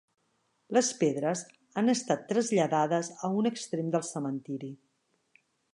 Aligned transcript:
Les 0.77 0.87
pedres 1.01 1.43
han 1.81 1.93
estat 1.95 2.25
traslladades 2.33 3.13
a 3.29 3.33
un 3.43 3.51
extrem 3.53 3.95
del 3.97 4.07
cementiri. 4.13 4.73